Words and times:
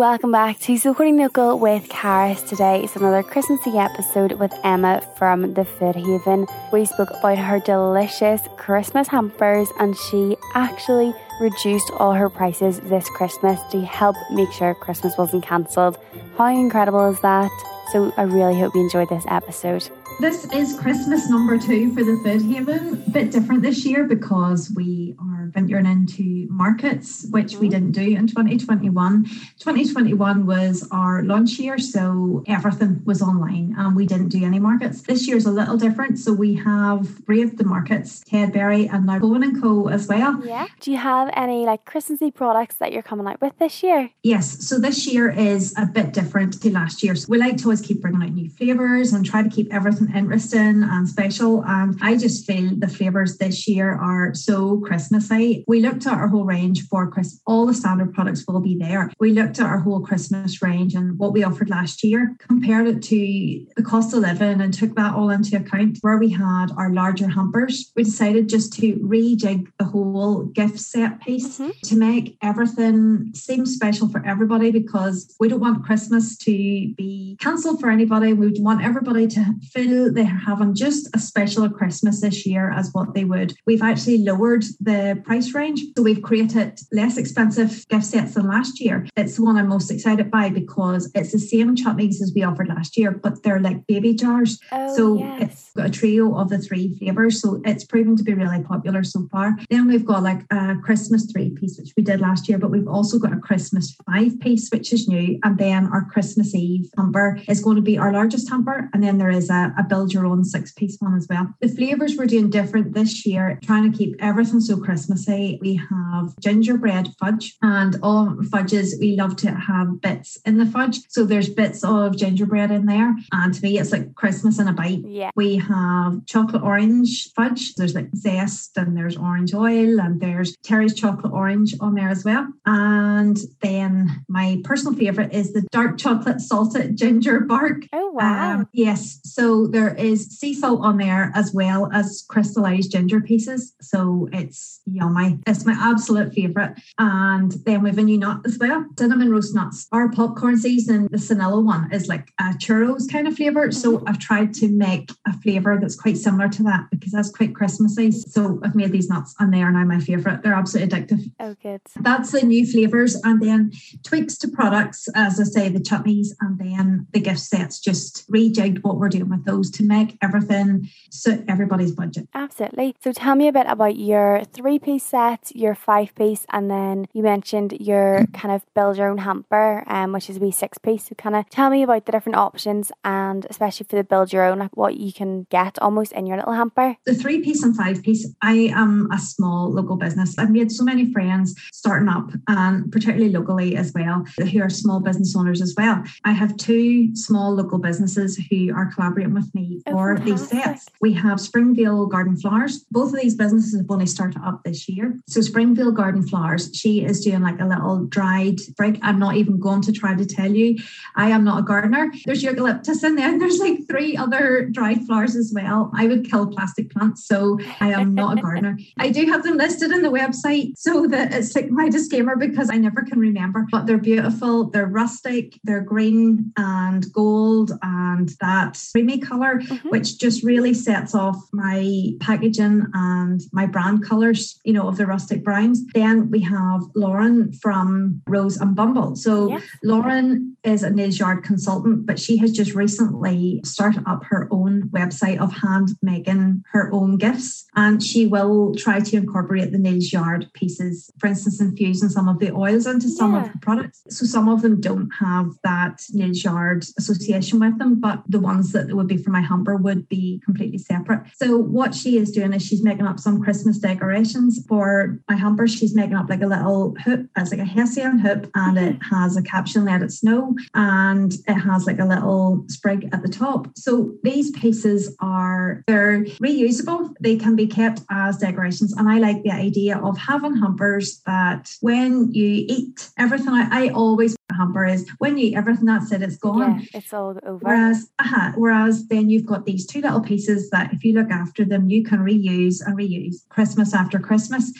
Welcome 0.00 0.32
back 0.32 0.58
to 0.60 0.78
Supporting 0.78 1.18
Local 1.18 1.58
with 1.58 1.86
Caris. 1.90 2.40
Today 2.40 2.82
is 2.82 2.96
another 2.96 3.22
Christmassy 3.22 3.76
episode 3.76 4.32
with 4.32 4.50
Emma 4.64 5.02
from 5.18 5.52
the 5.52 5.66
Food 5.66 5.94
Haven. 5.94 6.46
We 6.72 6.86
spoke 6.86 7.10
about 7.10 7.36
her 7.36 7.60
delicious 7.60 8.40
Christmas 8.56 9.08
hampers 9.08 9.68
and 9.78 9.94
she 9.94 10.38
actually 10.54 11.12
reduced 11.38 11.92
all 11.98 12.14
her 12.14 12.30
prices 12.30 12.80
this 12.80 13.10
Christmas 13.10 13.60
to 13.72 13.84
help 13.84 14.16
make 14.32 14.50
sure 14.52 14.74
Christmas 14.74 15.18
wasn't 15.18 15.44
cancelled. 15.44 15.98
How 16.38 16.46
incredible 16.46 17.10
is 17.10 17.20
that? 17.20 17.50
So 17.92 18.10
I 18.16 18.22
really 18.22 18.58
hope 18.58 18.74
you 18.74 18.80
enjoyed 18.80 19.10
this 19.10 19.26
episode. 19.28 19.86
This 20.20 20.44
is 20.52 20.78
Christmas 20.78 21.30
number 21.30 21.56
two 21.56 21.94
for 21.94 22.04
the 22.04 22.20
Food 22.22 22.42
Haven. 22.42 23.02
A 23.06 23.10
bit 23.10 23.30
different 23.30 23.62
this 23.62 23.86
year 23.86 24.04
because 24.04 24.70
we 24.76 25.16
are 25.18 25.46
venturing 25.46 25.86
into 25.86 26.46
markets, 26.50 27.26
which 27.30 27.56
we 27.56 27.68
mm-hmm. 27.68 27.88
didn't 27.88 27.92
do 27.92 28.16
in 28.18 28.26
2021. 28.26 29.24
2021 29.24 30.44
was 30.44 30.86
our 30.92 31.22
launch 31.22 31.58
year, 31.58 31.78
so 31.78 32.44
everything 32.46 33.02
was 33.06 33.22
online 33.22 33.74
and 33.78 33.96
we 33.96 34.04
didn't 34.04 34.28
do 34.28 34.44
any 34.44 34.58
markets. 34.58 35.00
This 35.00 35.26
year's 35.26 35.46
a 35.46 35.50
little 35.50 35.78
different, 35.78 36.18
so 36.18 36.34
we 36.34 36.54
have 36.56 37.24
braved 37.24 37.56
the 37.56 37.64
markets, 37.64 38.22
Tedberry 38.24 38.92
and 38.92 39.06
now 39.06 39.20
Bowen 39.20 39.42
and 39.42 39.60
Co 39.60 39.88
as 39.88 40.06
well. 40.06 40.44
Yeah. 40.44 40.66
Do 40.80 40.90
you 40.90 40.98
have 40.98 41.30
any 41.32 41.64
like 41.64 41.86
Christmassy 41.86 42.30
products 42.30 42.76
that 42.76 42.92
you're 42.92 43.02
coming 43.02 43.26
out 43.26 43.40
with 43.40 43.56
this 43.58 43.82
year? 43.82 44.10
Yes. 44.22 44.68
So 44.68 44.78
this 44.78 45.06
year 45.06 45.30
is 45.30 45.72
a 45.78 45.86
bit 45.86 46.12
different 46.12 46.60
to 46.60 46.70
last 46.70 47.02
year. 47.02 47.14
So 47.14 47.26
we 47.30 47.38
like 47.38 47.56
to 47.56 47.64
always 47.64 47.80
keep 47.80 48.02
bringing 48.02 48.22
out 48.22 48.32
new 48.32 48.50
flavors 48.50 49.14
and 49.14 49.24
try 49.24 49.42
to 49.42 49.48
keep 49.48 49.72
everything 49.72 50.09
interesting 50.14 50.82
and 50.82 51.08
special. 51.08 51.64
And 51.66 51.98
I 52.02 52.16
just 52.16 52.46
feel 52.46 52.70
the 52.76 52.88
flavors 52.88 53.38
this 53.38 53.66
year 53.68 53.92
are 53.92 54.34
so 54.34 54.78
Christmassy. 54.80 55.64
We 55.66 55.80
looked 55.80 56.06
at 56.06 56.14
our 56.14 56.28
whole 56.28 56.44
range 56.44 56.86
for 56.88 57.10
Christmas. 57.10 57.40
All 57.46 57.66
the 57.66 57.74
standard 57.74 58.12
products 58.14 58.44
will 58.46 58.60
be 58.60 58.76
there. 58.76 59.10
We 59.18 59.32
looked 59.32 59.58
at 59.58 59.66
our 59.66 59.78
whole 59.78 60.00
Christmas 60.00 60.62
range 60.62 60.94
and 60.94 61.18
what 61.18 61.32
we 61.32 61.44
offered 61.44 61.70
last 61.70 62.02
year, 62.04 62.36
compared 62.38 62.86
it 62.86 63.02
to 63.02 63.66
the 63.76 63.82
cost 63.82 64.14
of 64.14 64.20
living 64.20 64.60
and 64.60 64.72
took 64.72 64.94
that 64.96 65.14
all 65.14 65.30
into 65.30 65.56
account 65.56 65.98
where 66.00 66.18
we 66.18 66.30
had 66.30 66.66
our 66.76 66.90
larger 66.90 67.28
hampers. 67.28 67.92
We 67.96 68.04
decided 68.04 68.48
just 68.48 68.72
to 68.74 68.96
rejig 68.96 69.68
the 69.78 69.84
whole 69.84 70.44
gift 70.44 70.78
set 70.78 71.20
piece 71.20 71.58
mm-hmm. 71.58 71.70
to 71.84 71.96
make 71.96 72.36
everything 72.42 73.32
seem 73.34 73.66
special 73.66 74.08
for 74.08 74.24
everybody 74.26 74.70
because 74.70 75.34
we 75.40 75.48
don't 75.48 75.60
want 75.60 75.84
Christmas 75.84 76.36
to 76.38 76.50
be 76.50 77.36
cancelled 77.40 77.80
for 77.80 77.90
anybody. 77.90 78.32
We 78.32 78.52
want 78.60 78.84
everybody 78.84 79.26
to 79.28 79.54
feel 79.72 79.89
they're 80.10 80.24
having 80.24 80.74
just 80.74 81.08
as 81.14 81.26
special 81.26 81.64
a 81.64 81.70
Christmas 81.70 82.20
this 82.20 82.46
year 82.46 82.70
as 82.70 82.90
what 82.92 83.14
they 83.14 83.24
would. 83.24 83.54
We've 83.66 83.82
actually 83.82 84.18
lowered 84.18 84.64
the 84.80 85.20
price 85.24 85.54
range. 85.54 85.80
So 85.96 86.02
we've 86.02 86.22
created 86.22 86.78
less 86.92 87.16
expensive 87.16 87.86
gift 87.88 88.04
sets 88.04 88.34
than 88.34 88.48
last 88.48 88.80
year. 88.80 89.06
It's 89.16 89.36
the 89.36 89.44
one 89.44 89.56
I'm 89.56 89.68
most 89.68 89.90
excited 89.90 90.30
by 90.30 90.50
because 90.50 91.10
it's 91.14 91.32
the 91.32 91.38
same 91.38 91.76
chutneys 91.76 92.20
as 92.22 92.32
we 92.34 92.42
offered 92.42 92.68
last 92.68 92.96
year, 92.96 93.10
but 93.10 93.42
they're 93.42 93.60
like 93.60 93.86
baby 93.86 94.14
jars. 94.14 94.58
Oh, 94.72 94.96
so 94.96 95.18
yes. 95.18 95.42
it's 95.42 95.72
got 95.74 95.86
a 95.86 95.90
trio 95.90 96.36
of 96.36 96.48
the 96.48 96.58
three 96.58 96.96
flavors. 96.98 97.40
So 97.40 97.60
it's 97.64 97.84
proven 97.84 98.16
to 98.16 98.22
be 98.22 98.34
really 98.34 98.62
popular 98.62 99.02
so 99.04 99.28
far. 99.30 99.56
Then 99.68 99.88
we've 99.88 100.04
got 100.04 100.22
like 100.22 100.42
a 100.50 100.76
Christmas 100.82 101.30
three 101.30 101.50
piece, 101.50 101.78
which 101.78 101.92
we 101.96 102.02
did 102.02 102.20
last 102.20 102.48
year, 102.48 102.58
but 102.58 102.70
we've 102.70 102.88
also 102.88 103.18
got 103.18 103.32
a 103.32 103.38
Christmas 103.38 103.96
five 104.06 104.38
piece, 104.40 104.68
which 104.70 104.92
is 104.92 105.08
new. 105.08 105.38
And 105.42 105.58
then 105.58 105.86
our 105.86 106.04
Christmas 106.04 106.54
Eve 106.54 106.90
hamper 106.96 107.38
is 107.48 107.60
going 107.62 107.76
to 107.76 107.82
be 107.82 107.98
our 107.98 108.12
largest 108.12 108.48
hamper. 108.48 108.88
And 108.92 109.02
then 109.02 109.18
there 109.18 109.30
is 109.30 109.50
a, 109.50 109.72
a 109.80 109.84
build 109.84 110.12
your 110.12 110.26
own 110.26 110.44
six 110.44 110.72
piece 110.72 110.96
one 111.00 111.16
as 111.16 111.26
well. 111.28 111.48
The 111.60 111.68
flavors 111.68 112.16
we're 112.16 112.26
doing 112.26 112.50
different 112.50 112.94
this 112.94 113.26
year, 113.26 113.58
trying 113.64 113.90
to 113.90 113.96
keep 113.96 114.14
everything 114.20 114.60
so 114.60 114.76
Christmassy. 114.76 115.58
We 115.60 115.76
have 115.76 116.38
gingerbread 116.40 117.08
fudge, 117.18 117.56
and 117.62 117.96
all 118.02 118.36
fudges, 118.50 118.94
we 119.00 119.16
love 119.16 119.36
to 119.36 119.50
have 119.50 120.00
bits 120.00 120.38
in 120.44 120.58
the 120.58 120.66
fudge. 120.66 120.98
So 121.08 121.24
there's 121.24 121.48
bits 121.48 121.82
of 121.82 122.16
gingerbread 122.16 122.70
in 122.70 122.86
there. 122.86 123.14
And 123.32 123.54
to 123.54 123.62
me, 123.62 123.78
it's 123.78 123.92
like 123.92 124.14
Christmas 124.14 124.58
in 124.58 124.68
a 124.68 124.72
bite. 124.72 125.02
Yeah. 125.06 125.30
We 125.34 125.56
have 125.56 126.24
chocolate 126.26 126.62
orange 126.62 127.32
fudge. 127.34 127.74
There's 127.74 127.94
like 127.94 128.14
zest 128.14 128.76
and 128.76 128.96
there's 128.96 129.16
orange 129.16 129.54
oil 129.54 130.00
and 130.00 130.20
there's 130.20 130.56
Terry's 130.62 130.94
chocolate 130.94 131.32
orange 131.32 131.74
on 131.80 131.94
there 131.94 132.08
as 132.08 132.24
well. 132.24 132.46
And 132.66 133.38
then 133.62 134.24
my 134.28 134.60
personal 134.64 134.94
favorite 134.94 135.32
is 135.32 135.52
the 135.52 135.62
dark 135.70 135.98
chocolate 135.98 136.40
salted 136.40 136.96
ginger 136.96 137.40
bark. 137.40 137.84
Oh, 137.92 137.99
wow. 138.12 138.54
Um, 138.54 138.68
yes. 138.72 139.20
So 139.24 139.66
there 139.66 139.94
is 139.94 140.26
sea 140.38 140.54
salt 140.54 140.80
on 140.82 140.98
there 140.98 141.32
as 141.34 141.52
well 141.52 141.90
as 141.92 142.24
crystallized 142.28 142.92
ginger 142.92 143.20
pieces. 143.20 143.74
So 143.80 144.28
it's 144.32 144.80
yummy. 144.86 145.38
It's 145.46 145.64
my 145.64 145.76
absolute 145.78 146.32
favorite. 146.34 146.74
And 146.98 147.52
then 147.64 147.82
we've 147.82 147.98
a 147.98 148.02
new 148.02 148.18
nut 148.18 148.40
as 148.44 148.58
well, 148.58 148.86
cinnamon 148.98 149.30
roast 149.30 149.54
nuts. 149.54 149.86
Our 149.92 150.10
popcorn 150.10 150.58
season, 150.58 151.08
the 151.10 151.18
vanilla 151.18 151.60
one 151.60 151.92
is 151.92 152.08
like 152.08 152.32
a 152.38 152.54
churros 152.54 153.10
kind 153.10 153.28
of 153.28 153.36
flavor. 153.36 153.70
So 153.72 153.98
mm-hmm. 153.98 154.08
I've 154.08 154.18
tried 154.18 154.54
to 154.54 154.68
make 154.68 155.10
a 155.26 155.32
flavor 155.40 155.78
that's 155.80 155.96
quite 155.96 156.16
similar 156.16 156.48
to 156.48 156.62
that 156.64 156.86
because 156.90 157.12
that's 157.12 157.30
quite 157.30 157.54
Christmassy. 157.54 158.10
So 158.12 158.60
I've 158.64 158.74
made 158.74 158.92
these 158.92 159.08
nuts 159.08 159.34
and 159.38 159.52
they 159.52 159.62
are 159.62 159.70
now 159.70 159.84
my 159.84 160.00
favorite. 160.00 160.42
They're 160.42 160.54
absolutely 160.54 160.96
addictive. 160.96 161.30
Oh, 161.38 161.54
good. 161.62 161.80
That's 162.00 162.32
the 162.32 162.42
new 162.42 162.66
flavors. 162.66 163.16
And 163.22 163.40
then 163.40 163.72
tweaks 164.02 164.36
to 164.38 164.48
products, 164.48 165.08
as 165.14 165.38
I 165.38 165.44
say, 165.44 165.68
the 165.68 165.78
chutneys 165.80 166.28
and 166.40 166.58
then 166.58 167.06
the 167.12 167.20
gift 167.20 167.40
sets, 167.40 167.78
just 167.78 167.99
rejigged 168.30 168.82
what 168.82 168.96
we're 168.96 169.08
doing 169.08 169.28
with 169.28 169.44
those 169.44 169.70
to 169.72 169.82
make 169.82 170.16
everything 170.22 170.88
suit 171.10 171.44
everybody's 171.48 171.92
budget. 171.92 172.28
Absolutely. 172.34 172.94
So 173.02 173.12
tell 173.12 173.34
me 173.34 173.48
a 173.48 173.52
bit 173.52 173.66
about 173.68 173.96
your 173.96 174.42
three 174.52 174.78
piece 174.78 175.04
set, 175.04 175.52
your 175.54 175.74
five 175.74 176.14
piece, 176.14 176.46
and 176.50 176.70
then 176.70 177.06
you 177.12 177.22
mentioned 177.22 177.72
your 177.80 178.26
kind 178.32 178.54
of 178.54 178.62
build 178.74 178.96
your 178.96 179.08
own 179.08 179.18
hamper, 179.18 179.84
um, 179.86 180.12
which 180.12 180.30
is 180.30 180.36
a 180.36 180.40
wee 180.40 180.50
six 180.50 180.78
piece. 180.78 181.08
So 181.08 181.14
kind 181.14 181.36
of 181.36 181.48
tell 181.50 181.70
me 181.70 181.82
about 181.82 182.06
the 182.06 182.12
different 182.12 182.36
options 182.36 182.92
and 183.04 183.46
especially 183.50 183.86
for 183.88 183.96
the 183.96 184.04
build 184.04 184.32
your 184.32 184.44
own, 184.44 184.58
like 184.58 184.76
what 184.76 184.96
you 184.96 185.12
can 185.12 185.46
get 185.50 185.78
almost 185.80 186.12
in 186.12 186.26
your 186.26 186.36
little 186.36 186.54
hamper. 186.54 186.96
The 187.06 187.14
three 187.14 187.40
piece 187.42 187.62
and 187.62 187.76
five 187.76 188.02
piece, 188.02 188.26
I 188.42 188.72
am 188.74 189.08
a 189.12 189.18
small 189.18 189.70
local 189.72 189.96
business. 189.96 190.38
I've 190.38 190.50
made 190.50 190.72
so 190.72 190.84
many 190.84 191.12
friends 191.12 191.54
starting 191.72 192.08
up 192.08 192.30
and 192.48 192.90
particularly 192.90 193.30
locally 193.30 193.76
as 193.76 193.92
well, 193.94 194.24
who 194.50 194.62
are 194.62 194.70
small 194.70 195.00
business 195.00 195.36
owners 195.36 195.60
as 195.62 195.74
well. 195.76 196.02
I 196.24 196.32
have 196.32 196.56
two 196.56 197.14
small 197.14 197.54
local 197.54 197.78
businesses 197.78 197.89
who 197.98 198.74
are 198.74 198.86
collaborating 198.92 199.34
with 199.34 199.52
me 199.54 199.82
oh, 199.86 199.92
for 199.92 200.18
these 200.18 200.48
sets. 200.48 200.86
We 201.00 201.12
have 201.14 201.40
Springvale 201.40 202.06
Garden 202.06 202.36
Flowers. 202.36 202.84
Both 202.90 203.12
of 203.12 203.20
these 203.20 203.34
businesses 203.34 203.76
have 203.76 203.90
only 203.90 204.06
started 204.06 204.40
up 204.44 204.62
this 204.64 204.88
year. 204.88 205.18
So 205.26 205.40
Springvale 205.40 205.92
Garden 205.92 206.26
Flowers, 206.26 206.70
she 206.74 207.04
is 207.04 207.24
doing 207.24 207.42
like 207.42 207.60
a 207.60 207.66
little 207.66 208.04
dried 208.06 208.60
sprig. 208.60 208.98
I'm 209.02 209.18
not 209.18 209.36
even 209.36 209.58
going 209.58 209.82
to 209.82 209.92
try 209.92 210.14
to 210.14 210.26
tell 210.26 210.52
you. 210.52 210.78
I 211.16 211.30
am 211.30 211.44
not 211.44 211.60
a 211.60 211.62
gardener. 211.62 212.12
There's 212.24 212.42
eucalyptus 212.42 213.02
in 213.02 213.16
there 213.16 213.28
and 213.28 213.40
there's 213.40 213.58
like 213.58 213.86
three 213.88 214.16
other 214.16 214.68
dried 214.70 215.06
flowers 215.06 215.36
as 215.36 215.52
well. 215.54 215.90
I 215.94 216.06
would 216.06 216.28
kill 216.28 216.46
plastic 216.46 216.90
plants, 216.90 217.26
so 217.26 217.58
I 217.80 217.92
am 217.92 218.14
not 218.14 218.38
a 218.38 218.42
gardener. 218.42 218.78
I 218.98 219.10
do 219.10 219.26
have 219.26 219.42
them 219.42 219.56
listed 219.56 219.90
in 219.90 220.02
the 220.02 220.10
website 220.10 220.76
so 220.76 221.06
that 221.06 221.32
it's 221.32 221.54
like 221.54 221.70
my 221.70 221.88
disclaimer 221.88 222.36
because 222.36 222.70
I 222.70 222.76
never 222.76 223.02
can 223.02 223.18
remember. 223.18 223.66
But 223.70 223.86
they're 223.86 223.98
beautiful, 223.98 224.70
they're 224.70 224.86
rustic, 224.86 225.58
they're 225.64 225.80
green 225.80 226.52
and 226.56 227.10
gold 227.12 227.72
and 227.82 228.30
that 228.40 228.78
creamy 228.92 229.18
color, 229.18 229.60
mm-hmm. 229.60 229.88
which 229.88 230.18
just 230.18 230.42
really 230.42 230.74
sets 230.74 231.14
off 231.14 231.36
my 231.52 232.12
packaging 232.20 232.86
and 232.94 233.40
my 233.52 233.66
brand 233.66 234.06
colors, 234.06 234.60
you 234.64 234.72
know, 234.72 234.88
of 234.88 234.96
the 234.96 235.06
rustic 235.06 235.44
browns. 235.44 235.84
Then 235.94 236.30
we 236.30 236.40
have 236.40 236.82
Lauren 236.94 237.52
from 237.52 238.22
Rose 238.26 238.56
and 238.56 238.74
Bumble. 238.74 239.16
So 239.16 239.50
yes. 239.50 239.62
Lauren 239.82 240.56
is 240.64 240.82
a 240.82 240.90
Neal's 240.90 241.18
Yard 241.18 241.44
consultant, 241.44 242.06
but 242.06 242.18
she 242.18 242.36
has 242.38 242.52
just 242.52 242.74
recently 242.74 243.60
started 243.64 244.02
up 244.06 244.24
her 244.24 244.48
own 244.50 244.88
website 244.90 245.38
of 245.38 245.52
hand 245.52 245.90
making 246.02 246.62
her 246.72 246.92
own 246.92 247.16
gifts. 247.16 247.66
And 247.76 248.02
she 248.02 248.26
will 248.26 248.74
try 248.74 249.00
to 249.00 249.16
incorporate 249.16 249.72
the 249.72 249.78
Neal's 249.78 250.12
Yard 250.12 250.48
pieces, 250.54 251.10
for 251.18 251.28
instance, 251.28 251.60
infusing 251.60 252.08
some 252.08 252.28
of 252.28 252.38
the 252.38 252.52
oils 252.52 252.86
into 252.86 253.08
some 253.08 253.34
yeah. 253.34 253.46
of 253.46 253.52
the 253.52 253.58
products. 253.58 254.02
So 254.08 254.26
some 254.26 254.48
of 254.48 254.62
them 254.62 254.80
don't 254.80 255.10
have 255.18 255.52
that 255.64 256.02
Neal's 256.12 256.42
Yard 256.42 256.84
association 256.98 257.60
with 257.60 257.78
them, 257.78 258.00
but 258.00 258.22
the 258.28 258.40
ones 258.40 258.72
that 258.72 258.94
would 258.94 259.08
be 259.08 259.16
for 259.16 259.30
my 259.30 259.40
hamper 259.40 259.76
would 259.76 260.08
be 260.08 260.40
completely 260.44 260.78
separate. 260.78 261.26
So 261.36 261.56
what 261.56 261.94
she 261.94 262.18
is 262.18 262.30
doing 262.30 262.52
is 262.52 262.62
she's 262.64 262.82
making 262.82 263.06
up 263.06 263.18
some 263.18 263.42
Christmas 263.42 263.78
decorations 263.78 264.64
for 264.68 265.20
my 265.28 265.36
hamper. 265.36 265.66
She's 265.66 265.94
making 265.94 266.16
up 266.16 266.28
like 266.28 266.42
a 266.42 266.46
little 266.46 266.94
hoop, 267.04 267.28
as 267.36 267.50
like 267.50 267.60
a 267.60 267.64
hessian 267.64 268.18
hoop, 268.18 268.50
and 268.54 268.78
it 268.78 268.98
mm-hmm. 268.98 269.14
has 269.14 269.36
a 269.36 269.42
caption 269.42 269.84
let 269.84 270.02
it 270.02 270.12
snow, 270.12 270.49
and 270.74 271.34
it 271.46 271.54
has 271.54 271.86
like 271.86 271.98
a 271.98 272.04
little 272.04 272.64
sprig 272.68 273.08
at 273.12 273.22
the 273.22 273.28
top. 273.28 273.68
So 273.76 274.14
these 274.22 274.50
pieces 274.52 275.16
are 275.20 275.82
they're 275.86 276.24
reusable. 276.42 277.14
They 277.20 277.36
can 277.36 277.56
be 277.56 277.66
kept 277.66 278.02
as 278.10 278.38
decorations, 278.38 278.92
and 278.92 279.08
I 279.08 279.18
like 279.18 279.42
the 279.42 279.52
idea 279.52 279.98
of 279.98 280.18
having 280.18 280.56
hampers 280.56 281.20
that 281.26 281.70
when 281.80 282.32
you 282.32 282.64
eat 282.68 283.10
everything. 283.18 283.48
I, 283.50 283.86
I 283.86 283.88
always 283.90 284.36
hamper 284.60 284.84
is 284.84 285.08
when 285.18 285.38
you 285.38 285.48
eat 285.48 285.56
everything 285.56 285.86
that's 285.86 286.12
it, 286.12 286.22
it's 286.22 286.36
gone. 286.36 286.80
Yeah, 286.80 286.98
it's 286.98 287.12
all 287.12 287.36
over. 287.44 287.58
Whereas, 287.58 288.10
uh-huh, 288.18 288.52
whereas 288.56 289.08
then 289.08 289.30
you've 289.30 289.46
got 289.46 289.64
these 289.64 289.86
two 289.86 290.00
little 290.00 290.20
pieces 290.20 290.70
that 290.70 290.92
if 290.92 291.04
you 291.04 291.14
look 291.14 291.30
after 291.30 291.64
them, 291.64 291.88
you 291.88 292.04
can 292.04 292.18
reuse 292.18 292.84
and 292.84 292.96
reuse 292.96 293.48
Christmas 293.48 293.94
after 293.94 294.18
Christmas. 294.18 294.72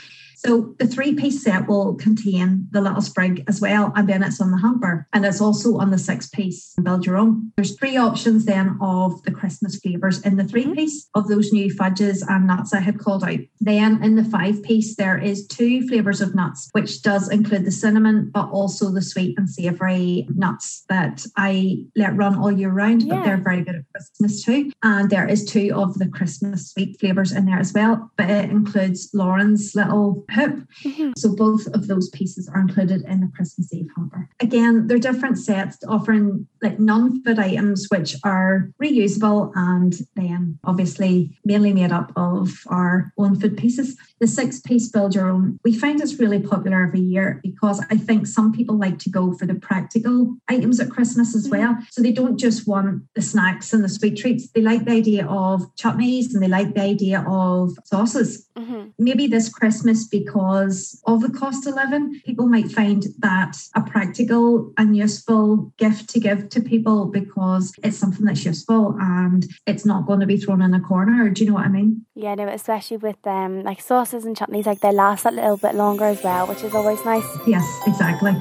So 0.44 0.74
the 0.78 0.86
three 0.86 1.14
piece 1.14 1.42
set 1.42 1.68
will 1.68 1.94
contain 1.94 2.66
the 2.70 2.80
little 2.80 3.02
sprig 3.02 3.44
as 3.46 3.60
well, 3.60 3.92
and 3.94 4.08
then 4.08 4.22
it's 4.22 4.40
on 4.40 4.50
the 4.50 4.58
hamper, 4.58 5.06
and 5.12 5.24
it's 5.24 5.40
also 5.40 5.76
on 5.76 5.90
the 5.90 5.98
six 5.98 6.28
piece 6.28 6.74
build 6.82 7.04
your 7.04 7.18
own. 7.18 7.52
There's 7.56 7.76
three 7.76 7.96
options 7.96 8.46
then 8.46 8.78
of 8.80 9.22
the 9.24 9.32
Christmas 9.32 9.78
flavours 9.78 10.20
in 10.22 10.36
the 10.36 10.44
three 10.44 10.64
mm-hmm. 10.64 10.72
piece 10.72 11.08
of 11.14 11.28
those 11.28 11.52
new 11.52 11.70
fudges 11.72 12.22
and 12.26 12.46
nuts 12.46 12.72
I 12.72 12.80
had 12.80 12.98
called 12.98 13.22
out. 13.22 13.40
Then 13.60 14.02
in 14.02 14.16
the 14.16 14.24
five 14.24 14.62
piece, 14.62 14.96
there 14.96 15.18
is 15.18 15.46
two 15.46 15.86
flavours 15.88 16.20
of 16.20 16.34
nuts, 16.34 16.70
which 16.72 17.02
does 17.02 17.28
include 17.30 17.66
the 17.66 17.70
cinnamon, 17.70 18.30
but 18.32 18.48
also 18.50 18.90
the 18.90 19.02
sweet 19.02 19.38
and 19.38 19.48
savoury 19.48 20.26
nuts 20.34 20.84
that 20.88 21.26
I 21.36 21.84
let 21.96 22.16
run 22.16 22.38
all 22.38 22.50
year 22.50 22.70
round, 22.70 23.02
yeah. 23.02 23.16
but 23.16 23.24
they're 23.24 23.36
very 23.36 23.62
good 23.62 23.76
at 23.76 23.84
Christmas 23.92 24.42
too. 24.42 24.70
And 24.82 25.10
there 25.10 25.28
is 25.28 25.44
two 25.44 25.72
of 25.74 25.98
the 25.98 26.08
Christmas 26.08 26.70
sweet 26.70 26.98
flavours 26.98 27.32
in 27.32 27.44
there 27.44 27.58
as 27.58 27.72
well, 27.74 28.10
but 28.16 28.30
it 28.30 28.50
includes 28.50 29.10
Lauren's 29.12 29.74
little 29.74 30.24
hoop. 30.30 30.66
Mm-hmm. 30.84 31.12
So 31.16 31.34
both 31.34 31.66
of 31.68 31.86
those 31.86 32.08
pieces 32.10 32.48
are 32.48 32.60
included 32.60 33.02
in 33.02 33.20
the 33.20 33.30
Christmas 33.34 33.72
Eve 33.72 33.88
hamper. 33.96 34.28
Again, 34.40 34.86
they're 34.86 34.98
different 34.98 35.38
sets 35.38 35.78
offering 35.88 36.46
like 36.62 36.78
non-food 36.78 37.38
items 37.38 37.86
which 37.90 38.16
are 38.24 38.70
reusable 38.82 39.52
and 39.54 39.94
then 40.14 40.58
obviously 40.64 41.38
mainly 41.44 41.72
made 41.72 41.92
up 41.92 42.12
of 42.16 42.50
our 42.68 43.12
own 43.18 43.38
food 43.38 43.56
pieces. 43.56 43.96
The 44.20 44.26
six 44.26 44.60
piece 44.60 44.88
build 44.88 45.14
your 45.14 45.30
own, 45.30 45.58
we 45.64 45.76
find 45.76 46.00
it's 46.00 46.18
really 46.18 46.40
popular 46.40 46.84
every 46.84 47.00
year 47.00 47.40
because 47.42 47.82
I 47.90 47.96
think 47.96 48.26
some 48.26 48.52
people 48.52 48.76
like 48.76 48.98
to 49.00 49.10
go 49.10 49.32
for 49.32 49.46
the 49.46 49.54
practical 49.54 50.36
items 50.48 50.78
at 50.78 50.90
Christmas 50.90 51.34
as 51.34 51.48
mm-hmm. 51.48 51.58
well. 51.58 51.78
So 51.90 52.02
they 52.02 52.12
don't 52.12 52.38
just 52.38 52.68
want 52.68 53.02
the 53.14 53.22
snacks 53.22 53.72
and 53.72 53.82
the 53.82 53.88
sweet 53.88 54.16
treats. 54.18 54.50
They 54.50 54.60
like 54.60 54.84
the 54.84 54.92
idea 54.92 55.26
of 55.26 55.74
chutneys 55.76 56.34
and 56.34 56.42
they 56.42 56.48
like 56.48 56.74
the 56.74 56.82
idea 56.82 57.24
of 57.26 57.70
sauces. 57.84 58.46
Mm-hmm. 58.56 58.90
Maybe 58.98 59.26
this 59.26 59.48
Christmas, 59.48 60.06
because 60.06 61.00
of 61.06 61.22
the 61.22 61.30
cost 61.30 61.66
of 61.66 61.74
living, 61.74 62.20
people 62.24 62.46
might 62.46 62.70
find 62.70 63.06
that 63.18 63.56
a 63.74 63.82
practical 63.82 64.72
and 64.76 64.96
useful 64.96 65.72
gift 65.78 66.10
to 66.10 66.20
give 66.20 66.48
to 66.50 66.60
people 66.60 67.06
because 67.06 67.72
it's 67.82 67.96
something 67.96 68.26
that's 68.26 68.44
useful 68.44 68.96
and 69.00 69.46
it's 69.66 69.86
not 69.86 70.06
going 70.06 70.20
to 70.20 70.26
be 70.26 70.36
thrown 70.36 70.62
in 70.62 70.74
a 70.74 70.80
corner. 70.80 71.28
Do 71.30 71.42
you 71.42 71.50
know 71.50 71.56
what 71.56 71.66
I 71.66 71.68
mean? 71.68 72.04
Yeah, 72.20 72.34
no, 72.34 72.48
especially 72.48 72.98
with 72.98 73.26
um 73.26 73.62
like 73.62 73.80
sauces 73.80 74.26
and 74.26 74.36
chutneys, 74.36 74.66
like 74.66 74.80
they 74.80 74.92
last 74.92 75.24
a 75.24 75.30
little 75.30 75.56
bit 75.56 75.74
longer 75.74 76.04
as 76.04 76.22
well, 76.22 76.46
which 76.46 76.62
is 76.62 76.74
always 76.74 77.02
nice. 77.02 77.24
Yes, 77.46 77.66
exactly. 77.86 78.32